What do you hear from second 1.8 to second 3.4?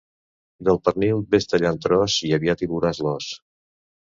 tros i aviat hi veuràs l'os.